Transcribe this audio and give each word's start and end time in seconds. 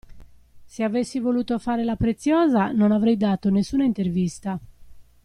Se 0.65 0.81
avessi 0.83 1.19
voluto 1.19 1.59
fare 1.59 1.83
la 1.83 1.95
preziosa, 1.95 2.71
non 2.71 2.91
avrei 2.91 3.17
dato 3.17 3.51
nessuna 3.51 3.83
intervista. 3.83 4.59